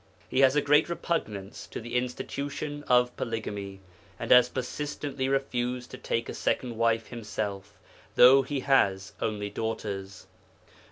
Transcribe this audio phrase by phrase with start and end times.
[0.29, 3.81] He has a great repugnance to the institution of polygamy,
[4.17, 7.77] and has persistently refused to take a second wife himself,
[8.15, 10.25] though he has only daughters.